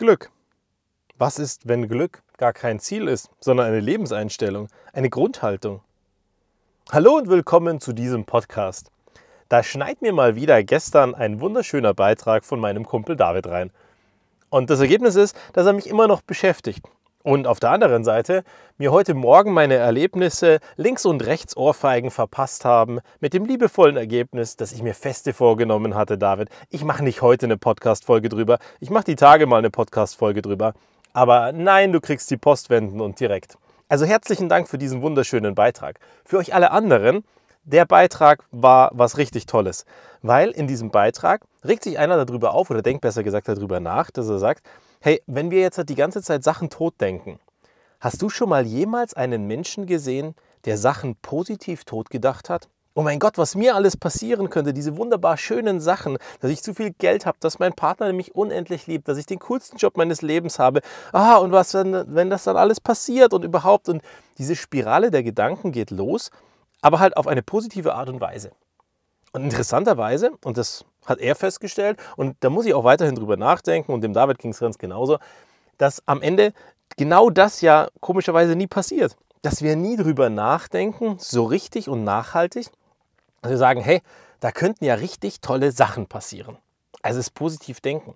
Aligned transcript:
Glück? 0.00 0.30
Was 1.16 1.40
ist, 1.40 1.66
wenn 1.66 1.88
Glück 1.88 2.22
gar 2.36 2.52
kein 2.52 2.78
Ziel 2.78 3.08
ist, 3.08 3.30
sondern 3.40 3.66
eine 3.66 3.80
Lebenseinstellung, 3.80 4.68
eine 4.92 5.10
Grundhaltung? 5.10 5.80
Hallo 6.92 7.16
und 7.16 7.28
willkommen 7.28 7.80
zu 7.80 7.92
diesem 7.92 8.24
Podcast. 8.24 8.92
Da 9.48 9.64
schneit 9.64 10.00
mir 10.00 10.12
mal 10.12 10.36
wieder 10.36 10.62
gestern 10.62 11.16
ein 11.16 11.40
wunderschöner 11.40 11.94
Beitrag 11.94 12.44
von 12.44 12.60
meinem 12.60 12.86
Kumpel 12.86 13.16
David 13.16 13.48
rein. 13.48 13.72
Und 14.50 14.70
das 14.70 14.78
Ergebnis 14.78 15.16
ist, 15.16 15.36
dass 15.52 15.66
er 15.66 15.72
mich 15.72 15.88
immer 15.88 16.06
noch 16.06 16.22
beschäftigt. 16.22 16.86
Und 17.28 17.46
auf 17.46 17.60
der 17.60 17.72
anderen 17.72 18.04
Seite 18.04 18.42
mir 18.78 18.90
heute 18.90 19.12
Morgen 19.12 19.52
meine 19.52 19.74
Erlebnisse 19.74 20.60
links 20.76 21.04
und 21.04 21.26
rechts 21.26 21.58
Ohrfeigen 21.58 22.10
verpasst 22.10 22.64
haben, 22.64 23.00
mit 23.20 23.34
dem 23.34 23.44
liebevollen 23.44 23.98
Ergebnis, 23.98 24.56
dass 24.56 24.72
ich 24.72 24.82
mir 24.82 24.94
feste 24.94 25.34
vorgenommen 25.34 25.94
hatte, 25.94 26.16
David, 26.16 26.48
ich 26.70 26.84
mache 26.84 27.04
nicht 27.04 27.20
heute 27.20 27.44
eine 27.44 27.58
Podcast-Folge 27.58 28.30
drüber, 28.30 28.58
ich 28.80 28.88
mache 28.88 29.04
die 29.04 29.14
Tage 29.14 29.44
mal 29.44 29.58
eine 29.58 29.68
Podcast-Folge 29.68 30.40
drüber. 30.40 30.72
Aber 31.12 31.52
nein, 31.52 31.92
du 31.92 32.00
kriegst 32.00 32.30
die 32.30 32.38
Post 32.38 32.70
wenden 32.70 32.98
und 32.98 33.20
direkt. 33.20 33.58
Also 33.90 34.06
herzlichen 34.06 34.48
Dank 34.48 34.66
für 34.66 34.78
diesen 34.78 35.02
wunderschönen 35.02 35.54
Beitrag. 35.54 36.00
Für 36.24 36.38
euch 36.38 36.54
alle 36.54 36.70
anderen, 36.70 37.24
der 37.64 37.84
Beitrag 37.84 38.42
war 38.52 38.90
was 38.94 39.18
richtig 39.18 39.44
Tolles, 39.44 39.84
weil 40.22 40.48
in 40.48 40.66
diesem 40.66 40.90
Beitrag 40.90 41.42
regt 41.62 41.84
sich 41.84 41.98
einer 41.98 42.24
darüber 42.24 42.54
auf 42.54 42.70
oder 42.70 42.80
denkt 42.80 43.02
besser 43.02 43.22
gesagt 43.22 43.48
darüber 43.48 43.80
nach, 43.80 44.10
dass 44.10 44.30
er 44.30 44.38
sagt, 44.38 44.62
Hey, 45.00 45.22
wenn 45.28 45.52
wir 45.52 45.60
jetzt 45.60 45.80
die 45.88 45.94
ganze 45.94 46.22
Zeit 46.22 46.42
Sachen 46.42 46.70
totdenken, 46.70 47.38
hast 48.00 48.20
du 48.20 48.28
schon 48.28 48.48
mal 48.48 48.66
jemals 48.66 49.14
einen 49.14 49.46
Menschen 49.46 49.86
gesehen, 49.86 50.34
der 50.64 50.76
Sachen 50.76 51.14
positiv 51.14 51.84
totgedacht 51.84 52.50
hat? 52.50 52.68
Oh 52.94 53.02
mein 53.02 53.20
Gott, 53.20 53.38
was 53.38 53.54
mir 53.54 53.76
alles 53.76 53.96
passieren 53.96 54.50
könnte, 54.50 54.72
diese 54.72 54.96
wunderbar 54.96 55.36
schönen 55.36 55.78
Sachen, 55.78 56.18
dass 56.40 56.50
ich 56.50 56.64
zu 56.64 56.74
viel 56.74 56.90
Geld 56.90 57.26
habe, 57.26 57.38
dass 57.38 57.60
mein 57.60 57.74
Partner 57.74 58.12
mich 58.12 58.34
unendlich 58.34 58.88
liebt, 58.88 59.06
dass 59.06 59.18
ich 59.18 59.26
den 59.26 59.38
coolsten 59.38 59.76
Job 59.76 59.96
meines 59.96 60.20
Lebens 60.20 60.58
habe. 60.58 60.80
Ah, 61.12 61.36
und 61.36 61.52
was, 61.52 61.74
wenn, 61.74 62.04
wenn 62.12 62.28
das 62.28 62.42
dann 62.42 62.56
alles 62.56 62.80
passiert 62.80 63.32
und 63.32 63.44
überhaupt. 63.44 63.88
Und 63.88 64.02
diese 64.36 64.56
Spirale 64.56 65.12
der 65.12 65.22
Gedanken 65.22 65.70
geht 65.70 65.92
los, 65.92 66.32
aber 66.82 66.98
halt 66.98 67.16
auf 67.16 67.28
eine 67.28 67.44
positive 67.44 67.94
Art 67.94 68.08
und 68.08 68.20
Weise. 68.20 68.50
Und 69.32 69.44
interessanterweise, 69.44 70.32
und 70.42 70.56
das 70.58 70.84
hat 71.08 71.18
er 71.18 71.34
festgestellt, 71.34 71.98
und 72.16 72.36
da 72.40 72.50
muss 72.50 72.66
ich 72.66 72.74
auch 72.74 72.84
weiterhin 72.84 73.14
drüber 73.14 73.36
nachdenken, 73.36 73.92
und 73.92 74.02
dem 74.02 74.12
David 74.12 74.38
ging 74.38 74.52
es 74.52 74.60
ganz 74.60 74.78
genauso, 74.78 75.18
dass 75.78 76.02
am 76.06 76.22
Ende 76.22 76.52
genau 76.96 77.30
das 77.30 77.60
ja 77.60 77.88
komischerweise 78.00 78.56
nie 78.56 78.66
passiert. 78.66 79.16
Dass 79.42 79.62
wir 79.62 79.76
nie 79.76 79.96
drüber 79.96 80.30
nachdenken, 80.30 81.16
so 81.20 81.44
richtig 81.44 81.88
und 81.88 82.02
nachhaltig, 82.04 82.66
dass 83.40 83.50
wir 83.50 83.58
sagen, 83.58 83.80
hey, 83.80 84.02
da 84.40 84.50
könnten 84.50 84.84
ja 84.84 84.94
richtig 84.94 85.40
tolle 85.40 85.72
Sachen 85.72 86.06
passieren. 86.06 86.58
Also 87.02 87.20
es 87.20 87.30
positiv 87.30 87.80
denken. 87.80 88.14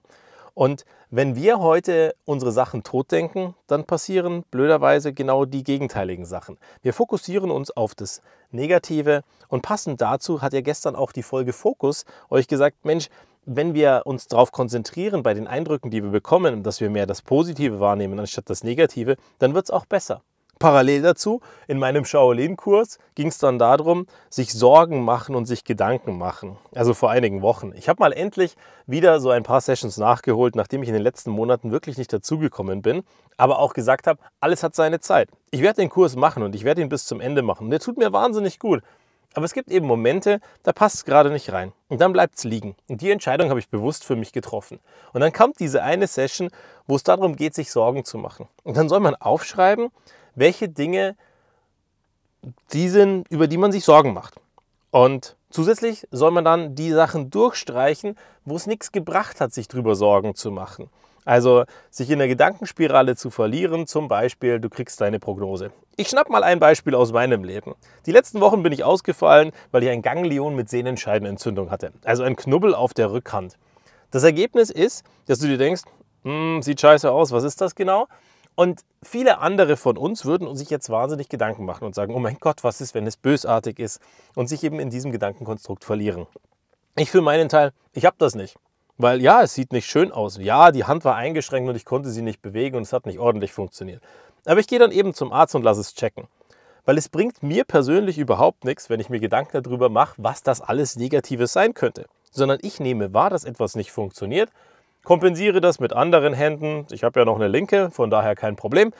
Und 0.54 0.84
wenn 1.10 1.36
wir 1.36 1.60
heute 1.60 2.14
unsere 2.24 2.52
Sachen 2.52 2.82
totdenken, 2.82 3.54
dann 3.66 3.84
passieren 3.84 4.44
blöderweise 4.50 5.12
genau 5.12 5.44
die 5.44 5.64
gegenteiligen 5.64 6.24
Sachen. 6.24 6.58
Wir 6.82 6.92
fokussieren 6.92 7.50
uns 7.50 7.70
auf 7.70 7.94
das 7.94 8.22
Negative 8.50 9.22
und 9.48 9.62
passend 9.62 10.00
dazu 10.00 10.42
hat 10.42 10.52
ja 10.52 10.60
gestern 10.60 10.96
auch 10.96 11.12
die 11.12 11.22
Folge 11.22 11.52
Fokus 11.52 12.04
euch 12.30 12.48
gesagt, 12.48 12.84
Mensch, 12.84 13.08
wenn 13.44 13.74
wir 13.74 14.02
uns 14.04 14.28
darauf 14.28 14.52
konzentrieren 14.52 15.22
bei 15.22 15.34
den 15.34 15.46
Eindrücken, 15.46 15.90
die 15.90 16.02
wir 16.02 16.10
bekommen, 16.10 16.62
dass 16.62 16.80
wir 16.80 16.90
mehr 16.90 17.06
das 17.06 17.22
Positive 17.22 17.80
wahrnehmen 17.80 18.20
anstatt 18.20 18.48
das 18.48 18.62
Negative, 18.62 19.16
dann 19.38 19.54
wird 19.54 19.66
es 19.66 19.70
auch 19.70 19.86
besser. 19.86 20.22
Parallel 20.58 21.02
dazu, 21.02 21.40
in 21.66 21.78
meinem 21.78 22.04
Shaolin-Kurs 22.04 22.98
ging 23.16 23.28
es 23.28 23.38
dann 23.38 23.58
darum, 23.58 24.06
sich 24.30 24.52
Sorgen 24.52 25.02
machen 25.02 25.34
und 25.34 25.46
sich 25.46 25.64
Gedanken 25.64 26.18
machen. 26.18 26.56
Also 26.74 26.94
vor 26.94 27.10
einigen 27.10 27.42
Wochen. 27.42 27.72
Ich 27.74 27.88
habe 27.88 28.00
mal 28.00 28.12
endlich 28.12 28.54
wieder 28.86 29.18
so 29.20 29.30
ein 29.30 29.42
paar 29.42 29.60
Sessions 29.60 29.96
nachgeholt, 29.96 30.54
nachdem 30.54 30.82
ich 30.82 30.88
in 30.88 30.94
den 30.94 31.02
letzten 31.02 31.30
Monaten 31.30 31.72
wirklich 31.72 31.98
nicht 31.98 32.12
dazugekommen 32.12 32.80
bin, 32.80 33.02
aber 33.36 33.58
auch 33.58 33.74
gesagt 33.74 34.06
habe, 34.06 34.20
alles 34.40 34.62
hat 34.62 34.76
seine 34.76 35.00
Zeit. 35.00 35.28
Ich 35.50 35.62
werde 35.62 35.80
den 35.80 35.88
Kurs 35.88 36.14
machen 36.14 36.42
und 36.42 36.54
ich 36.54 36.64
werde 36.64 36.80
ihn 36.80 36.88
bis 36.88 37.06
zum 37.06 37.20
Ende 37.20 37.42
machen. 37.42 37.70
Der 37.70 37.80
tut 37.80 37.96
mir 37.96 38.12
wahnsinnig 38.12 38.58
gut. 38.58 38.82
Aber 39.34 39.44
es 39.44 39.54
gibt 39.54 39.70
eben 39.70 39.86
Momente, 39.86 40.40
da 40.62 40.72
passt 40.72 40.96
es 40.96 41.04
gerade 41.04 41.30
nicht 41.30 41.52
rein. 41.52 41.72
Und 41.88 42.00
dann 42.00 42.12
bleibt 42.12 42.36
es 42.36 42.44
liegen. 42.44 42.76
Und 42.88 43.00
die 43.00 43.10
Entscheidung 43.10 43.48
habe 43.48 43.60
ich 43.60 43.68
bewusst 43.68 44.04
für 44.04 44.16
mich 44.16 44.32
getroffen. 44.32 44.78
Und 45.12 45.20
dann 45.20 45.32
kommt 45.32 45.60
diese 45.60 45.82
eine 45.82 46.06
Session, 46.06 46.50
wo 46.86 46.96
es 46.96 47.02
darum 47.02 47.36
geht, 47.36 47.54
sich 47.54 47.70
Sorgen 47.70 48.04
zu 48.04 48.18
machen. 48.18 48.48
Und 48.62 48.76
dann 48.76 48.88
soll 48.88 49.00
man 49.00 49.14
aufschreiben, 49.14 49.90
welche 50.34 50.68
Dinge 50.68 51.16
die 52.72 52.88
sind, 52.88 53.28
über 53.28 53.46
die 53.46 53.58
man 53.58 53.72
sich 53.72 53.84
Sorgen 53.84 54.12
macht. 54.12 54.34
Und 54.90 55.36
zusätzlich 55.50 56.06
soll 56.10 56.32
man 56.32 56.44
dann 56.44 56.74
die 56.74 56.90
Sachen 56.90 57.30
durchstreichen, 57.30 58.16
wo 58.44 58.56
es 58.56 58.66
nichts 58.66 58.92
gebracht 58.92 59.40
hat, 59.40 59.54
sich 59.54 59.68
darüber 59.68 59.94
Sorgen 59.94 60.34
zu 60.34 60.50
machen. 60.50 60.90
Also 61.24 61.64
sich 61.90 62.10
in 62.10 62.18
der 62.18 62.28
Gedankenspirale 62.28 63.16
zu 63.16 63.30
verlieren, 63.30 63.86
zum 63.86 64.08
Beispiel, 64.08 64.58
du 64.58 64.68
kriegst 64.68 65.00
deine 65.00 65.20
Prognose. 65.20 65.70
Ich 65.96 66.08
schnapp 66.08 66.30
mal 66.30 66.42
ein 66.42 66.58
Beispiel 66.58 66.94
aus 66.94 67.12
meinem 67.12 67.44
Leben. 67.44 67.74
Die 68.06 68.12
letzten 68.12 68.40
Wochen 68.40 68.62
bin 68.62 68.72
ich 68.72 68.82
ausgefallen, 68.82 69.52
weil 69.70 69.82
ich 69.82 69.90
ein 69.90 70.02
Ganglion 70.02 70.56
mit 70.56 70.68
Sehnenscheidenentzündung 70.68 71.70
hatte. 71.70 71.92
Also 72.04 72.22
ein 72.22 72.34
Knubbel 72.34 72.74
auf 72.74 72.94
der 72.94 73.12
Rückhand. 73.12 73.56
Das 74.10 74.24
Ergebnis 74.24 74.70
ist, 74.70 75.04
dass 75.26 75.38
du 75.38 75.46
dir 75.46 75.58
denkst, 75.58 75.82
hm, 76.24 76.62
sieht 76.62 76.80
scheiße 76.80 77.10
aus, 77.10 77.32
was 77.32 77.44
ist 77.44 77.60
das 77.60 77.74
genau? 77.74 78.08
Und 78.54 78.80
viele 79.02 79.38
andere 79.38 79.76
von 79.76 79.96
uns 79.96 80.24
würden 80.24 80.54
sich 80.56 80.70
jetzt 80.70 80.90
wahnsinnig 80.90 81.28
Gedanken 81.28 81.64
machen 81.64 81.84
und 81.84 81.94
sagen, 81.94 82.14
oh 82.14 82.18
mein 82.18 82.36
Gott, 82.38 82.64
was 82.64 82.80
ist, 82.80 82.94
wenn 82.94 83.06
es 83.06 83.16
bösartig 83.16 83.78
ist 83.78 84.00
und 84.34 84.48
sich 84.48 84.62
eben 84.64 84.78
in 84.78 84.90
diesem 84.90 85.12
Gedankenkonstrukt 85.12 85.84
verlieren. 85.84 86.26
Ich 86.96 87.10
für 87.10 87.22
meinen 87.22 87.48
Teil, 87.48 87.72
ich 87.92 88.04
habe 88.04 88.16
das 88.18 88.34
nicht. 88.34 88.56
Weil 88.98 89.20
ja, 89.20 89.42
es 89.42 89.54
sieht 89.54 89.72
nicht 89.72 89.86
schön 89.86 90.12
aus. 90.12 90.38
Ja, 90.38 90.70
die 90.70 90.84
Hand 90.84 91.04
war 91.04 91.16
eingeschränkt 91.16 91.68
und 91.68 91.76
ich 91.76 91.84
konnte 91.84 92.10
sie 92.10 92.22
nicht 92.22 92.42
bewegen 92.42 92.76
und 92.76 92.82
es 92.82 92.92
hat 92.92 93.06
nicht 93.06 93.18
ordentlich 93.18 93.52
funktioniert. 93.52 94.02
Aber 94.44 94.60
ich 94.60 94.68
gehe 94.68 94.78
dann 94.78 94.92
eben 94.92 95.14
zum 95.14 95.32
Arzt 95.32 95.54
und 95.54 95.62
lasse 95.62 95.80
es 95.80 95.94
checken. 95.94 96.26
Weil 96.84 96.98
es 96.98 97.08
bringt 97.08 97.42
mir 97.42 97.64
persönlich 97.64 98.18
überhaupt 98.18 98.64
nichts, 98.64 98.90
wenn 98.90 99.00
ich 99.00 99.08
mir 99.08 99.20
Gedanken 99.20 99.62
darüber 99.62 99.88
mache, 99.88 100.14
was 100.18 100.42
das 100.42 100.60
alles 100.60 100.96
Negatives 100.96 101.52
sein 101.52 101.74
könnte. 101.74 102.06
Sondern 102.30 102.58
ich 102.62 102.80
nehme 102.80 103.14
wahr, 103.14 103.30
dass 103.30 103.44
etwas 103.44 103.76
nicht 103.76 103.92
funktioniert 103.92 104.50
kompensiere 105.04 105.60
das 105.60 105.80
mit 105.80 105.92
anderen 105.92 106.32
Händen. 106.32 106.86
Ich 106.90 107.04
habe 107.04 107.20
ja 107.20 107.26
noch 107.26 107.36
eine 107.36 107.48
linke, 107.48 107.90
von 107.90 108.10
daher 108.10 108.34
kein 108.34 108.56
Problem. 108.56 108.92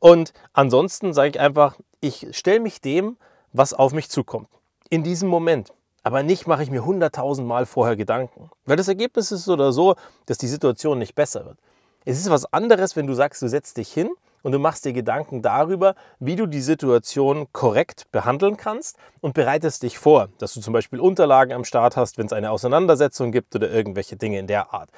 Und 0.00 0.32
ansonsten 0.52 1.12
sage 1.12 1.30
ich 1.30 1.40
einfach, 1.40 1.76
ich 2.00 2.28
stelle 2.32 2.60
mich 2.60 2.80
dem, 2.80 3.16
was 3.52 3.74
auf 3.74 3.92
mich 3.92 4.10
zukommt. 4.10 4.48
In 4.90 5.02
diesem 5.02 5.28
Moment. 5.28 5.72
Aber 6.04 6.22
nicht 6.22 6.46
mache 6.46 6.62
ich 6.62 6.70
mir 6.70 6.84
hunderttausend 6.84 7.48
Mal 7.48 7.64
vorher 7.64 7.96
Gedanken. 7.96 8.50
Weil 8.66 8.76
das 8.76 8.88
Ergebnis 8.88 9.32
ist 9.32 9.48
oder 9.48 9.72
so, 9.72 9.96
dass 10.26 10.36
die 10.36 10.46
Situation 10.46 10.98
nicht 10.98 11.14
besser 11.14 11.46
wird. 11.46 11.58
Es 12.04 12.20
ist 12.20 12.28
was 12.28 12.44
anderes, 12.52 12.94
wenn 12.94 13.06
du 13.06 13.14
sagst, 13.14 13.40
du 13.40 13.48
setzt 13.48 13.78
dich 13.78 13.90
hin 13.90 14.10
und 14.42 14.52
du 14.52 14.58
machst 14.58 14.84
dir 14.84 14.92
Gedanken 14.92 15.40
darüber, 15.40 15.94
wie 16.20 16.36
du 16.36 16.46
die 16.46 16.60
Situation 16.60 17.46
korrekt 17.52 18.04
behandeln 18.12 18.58
kannst 18.58 18.98
und 19.22 19.32
bereitest 19.32 19.82
dich 19.82 19.98
vor, 19.98 20.28
dass 20.36 20.52
du 20.52 20.60
zum 20.60 20.74
Beispiel 20.74 21.00
Unterlagen 21.00 21.54
am 21.54 21.64
Start 21.64 21.96
hast, 21.96 22.18
wenn 22.18 22.26
es 22.26 22.34
eine 22.34 22.50
Auseinandersetzung 22.50 23.32
gibt 23.32 23.56
oder 23.56 23.70
irgendwelche 23.70 24.16
Dinge 24.16 24.38
in 24.38 24.46
der 24.46 24.74
Art. 24.74 24.90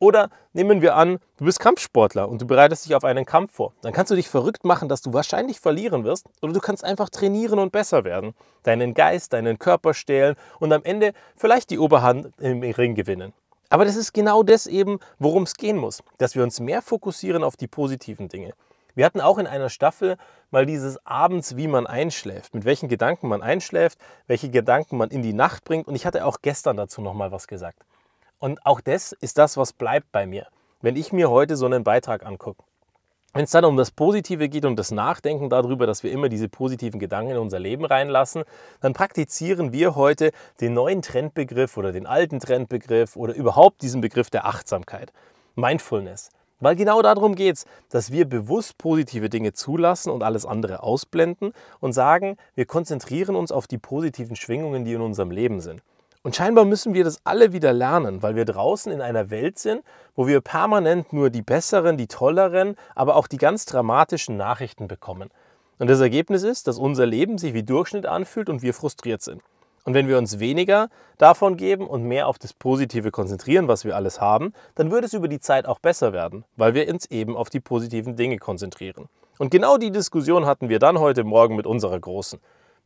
Oder 0.00 0.30
nehmen 0.54 0.80
wir 0.80 0.96
an, 0.96 1.18
du 1.36 1.44
bist 1.44 1.60
Kampfsportler 1.60 2.26
und 2.26 2.40
du 2.40 2.46
bereitest 2.46 2.86
dich 2.86 2.94
auf 2.94 3.04
einen 3.04 3.26
Kampf 3.26 3.52
vor. 3.52 3.74
Dann 3.82 3.92
kannst 3.92 4.10
du 4.10 4.16
dich 4.16 4.30
verrückt 4.30 4.64
machen, 4.64 4.88
dass 4.88 5.02
du 5.02 5.12
wahrscheinlich 5.12 5.60
verlieren 5.60 6.04
wirst. 6.04 6.26
Oder 6.40 6.54
du 6.54 6.60
kannst 6.60 6.84
einfach 6.84 7.10
trainieren 7.10 7.58
und 7.58 7.70
besser 7.70 8.02
werden. 8.02 8.32
Deinen 8.62 8.94
Geist, 8.94 9.34
deinen 9.34 9.58
Körper 9.58 9.92
stehlen 9.92 10.36
und 10.58 10.72
am 10.72 10.82
Ende 10.84 11.12
vielleicht 11.36 11.68
die 11.68 11.78
Oberhand 11.78 12.30
im 12.38 12.62
Ring 12.62 12.94
gewinnen. 12.94 13.34
Aber 13.68 13.84
das 13.84 13.94
ist 13.94 14.14
genau 14.14 14.42
das 14.42 14.66
eben, 14.66 15.00
worum 15.18 15.42
es 15.42 15.54
gehen 15.54 15.76
muss. 15.76 16.02
Dass 16.16 16.34
wir 16.34 16.44
uns 16.44 16.60
mehr 16.60 16.80
fokussieren 16.80 17.44
auf 17.44 17.58
die 17.58 17.68
positiven 17.68 18.30
Dinge. 18.30 18.54
Wir 18.94 19.04
hatten 19.04 19.20
auch 19.20 19.36
in 19.36 19.46
einer 19.46 19.68
Staffel 19.68 20.16
mal 20.50 20.64
dieses 20.64 21.04
Abends, 21.06 21.56
wie 21.56 21.68
man 21.68 21.86
einschläft, 21.86 22.54
mit 22.54 22.64
welchen 22.64 22.88
Gedanken 22.88 23.28
man 23.28 23.42
einschläft, 23.42 23.98
welche 24.26 24.48
Gedanken 24.48 24.96
man 24.96 25.10
in 25.10 25.22
die 25.22 25.34
Nacht 25.34 25.64
bringt. 25.64 25.86
Und 25.86 25.94
ich 25.94 26.06
hatte 26.06 26.24
auch 26.24 26.38
gestern 26.40 26.78
dazu 26.78 27.02
nochmal 27.02 27.32
was 27.32 27.46
gesagt. 27.46 27.84
Und 28.40 28.64
auch 28.64 28.80
das 28.80 29.12
ist 29.12 29.36
das, 29.36 29.58
was 29.58 29.74
bleibt 29.74 30.10
bei 30.12 30.26
mir. 30.26 30.46
Wenn 30.80 30.96
ich 30.96 31.12
mir 31.12 31.30
heute 31.30 31.56
so 31.56 31.66
einen 31.66 31.84
Beitrag 31.84 32.24
angucke, 32.24 32.64
wenn 33.34 33.44
es 33.44 33.50
dann 33.50 33.66
um 33.66 33.76
das 33.76 33.90
Positive 33.92 34.48
geht 34.48 34.64
und 34.64 34.76
das 34.76 34.90
Nachdenken 34.90 35.50
darüber, 35.50 35.86
dass 35.86 36.02
wir 36.02 36.10
immer 36.10 36.30
diese 36.30 36.48
positiven 36.48 36.98
Gedanken 36.98 37.32
in 37.32 37.36
unser 37.36 37.60
Leben 37.60 37.84
reinlassen, 37.84 38.42
dann 38.80 38.94
praktizieren 38.94 39.72
wir 39.72 39.94
heute 39.94 40.32
den 40.60 40.72
neuen 40.72 41.02
Trendbegriff 41.02 41.76
oder 41.76 41.92
den 41.92 42.06
alten 42.06 42.40
Trendbegriff 42.40 43.14
oder 43.14 43.34
überhaupt 43.34 43.82
diesen 43.82 44.00
Begriff 44.00 44.30
der 44.30 44.46
Achtsamkeit, 44.46 45.12
Mindfulness. 45.54 46.30
Weil 46.60 46.76
genau 46.76 47.02
darum 47.02 47.34
geht 47.34 47.56
es, 47.56 47.66
dass 47.90 48.10
wir 48.10 48.24
bewusst 48.24 48.78
positive 48.78 49.28
Dinge 49.28 49.52
zulassen 49.52 50.10
und 50.10 50.22
alles 50.22 50.46
andere 50.46 50.82
ausblenden 50.82 51.52
und 51.78 51.92
sagen, 51.92 52.36
wir 52.54 52.64
konzentrieren 52.64 53.36
uns 53.36 53.52
auf 53.52 53.66
die 53.66 53.78
positiven 53.78 54.34
Schwingungen, 54.34 54.84
die 54.84 54.94
in 54.94 55.02
unserem 55.02 55.30
Leben 55.30 55.60
sind. 55.60 55.82
Und 56.22 56.36
scheinbar 56.36 56.66
müssen 56.66 56.92
wir 56.92 57.02
das 57.02 57.20
alle 57.24 57.54
wieder 57.54 57.72
lernen, 57.72 58.22
weil 58.22 58.36
wir 58.36 58.44
draußen 58.44 58.92
in 58.92 59.00
einer 59.00 59.30
Welt 59.30 59.58
sind, 59.58 59.82
wo 60.14 60.26
wir 60.26 60.42
permanent 60.42 61.14
nur 61.14 61.30
die 61.30 61.40
besseren, 61.40 61.96
die 61.96 62.08
tolleren, 62.08 62.76
aber 62.94 63.16
auch 63.16 63.26
die 63.26 63.38
ganz 63.38 63.64
dramatischen 63.64 64.36
Nachrichten 64.36 64.86
bekommen. 64.86 65.30
Und 65.78 65.88
das 65.88 66.00
Ergebnis 66.00 66.42
ist, 66.42 66.68
dass 66.68 66.76
unser 66.76 67.06
Leben 67.06 67.38
sich 67.38 67.54
wie 67.54 67.62
Durchschnitt 67.62 68.04
anfühlt 68.04 68.50
und 68.50 68.60
wir 68.60 68.74
frustriert 68.74 69.22
sind. 69.22 69.40
Und 69.84 69.94
wenn 69.94 70.08
wir 70.08 70.18
uns 70.18 70.38
weniger 70.38 70.90
davon 71.16 71.56
geben 71.56 71.86
und 71.86 72.04
mehr 72.04 72.28
auf 72.28 72.38
das 72.38 72.52
Positive 72.52 73.10
konzentrieren, 73.10 73.66
was 73.66 73.86
wir 73.86 73.96
alles 73.96 74.20
haben, 74.20 74.52
dann 74.74 74.90
würde 74.90 75.06
es 75.06 75.14
über 75.14 75.26
die 75.26 75.40
Zeit 75.40 75.64
auch 75.64 75.78
besser 75.78 76.12
werden, 76.12 76.44
weil 76.56 76.74
wir 76.74 76.86
uns 76.92 77.06
eben 77.06 77.34
auf 77.34 77.48
die 77.48 77.60
positiven 77.60 78.14
Dinge 78.14 78.36
konzentrieren. 78.36 79.08
Und 79.38 79.50
genau 79.50 79.78
die 79.78 79.90
Diskussion 79.90 80.44
hatten 80.44 80.68
wir 80.68 80.80
dann 80.80 80.98
heute 80.98 81.24
Morgen 81.24 81.56
mit 81.56 81.66
unserer 81.66 81.98
Großen. 81.98 82.40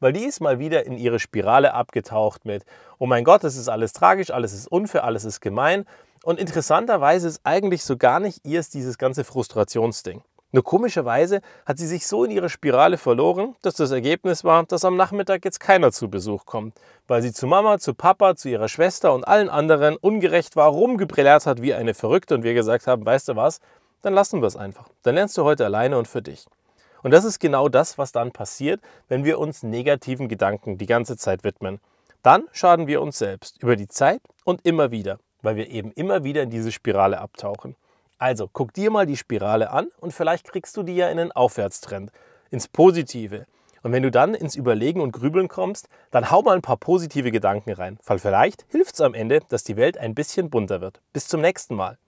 Weil 0.04 0.12
die 0.12 0.26
ist 0.26 0.42
mal 0.42 0.58
wieder 0.58 0.84
in 0.84 0.98
ihre 0.98 1.18
Spirale 1.18 1.72
abgetaucht 1.72 2.44
mit, 2.44 2.66
oh 2.98 3.06
mein 3.06 3.24
Gott, 3.24 3.42
es 3.42 3.56
ist 3.56 3.70
alles 3.70 3.94
tragisch, 3.94 4.30
alles 4.30 4.52
ist 4.52 4.68
unfair, 4.70 5.02
alles 5.02 5.24
ist 5.24 5.40
gemein. 5.40 5.86
Und 6.22 6.38
interessanterweise 6.38 7.26
ist 7.26 7.40
eigentlich 7.42 7.84
so 7.84 7.96
gar 7.96 8.20
nicht 8.20 8.44
ihr 8.44 8.60
dieses 8.60 8.98
ganze 8.98 9.24
Frustrationsding. 9.24 10.20
Nur 10.52 10.62
komischerweise 10.62 11.40
hat 11.64 11.78
sie 11.78 11.86
sich 11.86 12.06
so 12.06 12.22
in 12.24 12.32
ihrer 12.32 12.50
Spirale 12.50 12.98
verloren, 12.98 13.56
dass 13.62 13.76
das 13.76 13.92
Ergebnis 13.92 14.44
war, 14.44 14.64
dass 14.64 14.84
am 14.84 14.98
Nachmittag 14.98 15.42
jetzt 15.42 15.58
keiner 15.58 15.90
zu 15.90 16.10
Besuch 16.10 16.44
kommt, 16.44 16.78
weil 17.08 17.22
sie 17.22 17.32
zu 17.32 17.46
Mama, 17.46 17.78
zu 17.78 17.94
Papa, 17.94 18.36
zu 18.36 18.50
ihrer 18.50 18.68
Schwester 18.68 19.14
und 19.14 19.26
allen 19.26 19.48
anderen 19.48 19.96
ungerecht 19.96 20.54
war, 20.54 20.68
rumgebrillert 20.68 21.46
hat 21.46 21.62
wie 21.62 21.72
eine 21.72 21.94
Verrückte 21.94 22.34
und 22.34 22.42
wir 22.42 22.52
gesagt 22.52 22.86
haben, 22.86 23.06
weißt 23.06 23.28
du 23.28 23.36
was, 23.36 23.60
dann 24.02 24.12
lassen 24.12 24.42
wir 24.42 24.48
es 24.48 24.56
einfach. 24.56 24.90
Dann 25.02 25.14
lernst 25.14 25.38
du 25.38 25.44
heute 25.44 25.64
alleine 25.64 25.96
und 25.96 26.08
für 26.08 26.20
dich. 26.20 26.44
Und 27.04 27.10
das 27.10 27.26
ist 27.26 27.38
genau 27.38 27.68
das, 27.68 27.98
was 27.98 28.12
dann 28.12 28.32
passiert, 28.32 28.80
wenn 29.08 29.24
wir 29.24 29.38
uns 29.38 29.62
negativen 29.62 30.26
Gedanken 30.26 30.78
die 30.78 30.86
ganze 30.86 31.18
Zeit 31.18 31.44
widmen. 31.44 31.78
Dann 32.22 32.44
schaden 32.50 32.86
wir 32.86 33.02
uns 33.02 33.18
selbst 33.18 33.62
über 33.62 33.76
die 33.76 33.88
Zeit 33.88 34.22
und 34.44 34.64
immer 34.64 34.90
wieder, 34.90 35.18
weil 35.42 35.56
wir 35.56 35.68
eben 35.68 35.92
immer 35.92 36.24
wieder 36.24 36.42
in 36.42 36.48
diese 36.48 36.72
Spirale 36.72 37.20
abtauchen. 37.20 37.76
Also 38.16 38.48
guck 38.50 38.72
dir 38.72 38.90
mal 38.90 39.04
die 39.04 39.18
Spirale 39.18 39.70
an 39.70 39.88
und 40.00 40.14
vielleicht 40.14 40.50
kriegst 40.50 40.78
du 40.78 40.82
die 40.82 40.96
ja 40.96 41.10
in 41.10 41.18
einen 41.18 41.30
Aufwärtstrend, 41.32 42.10
ins 42.50 42.68
Positive. 42.68 43.44
Und 43.82 43.92
wenn 43.92 44.02
du 44.02 44.10
dann 44.10 44.32
ins 44.32 44.56
Überlegen 44.56 45.02
und 45.02 45.12
Grübeln 45.12 45.48
kommst, 45.48 45.90
dann 46.10 46.30
hau 46.30 46.40
mal 46.40 46.56
ein 46.56 46.62
paar 46.62 46.78
positive 46.78 47.30
Gedanken 47.30 47.74
rein, 47.74 47.98
weil 48.06 48.18
vielleicht 48.18 48.64
hilft 48.70 48.94
es 48.94 49.02
am 49.02 49.12
Ende, 49.12 49.40
dass 49.50 49.62
die 49.62 49.76
Welt 49.76 49.98
ein 49.98 50.14
bisschen 50.14 50.48
bunter 50.48 50.80
wird. 50.80 51.02
Bis 51.12 51.28
zum 51.28 51.42
nächsten 51.42 51.74
Mal. 51.74 51.98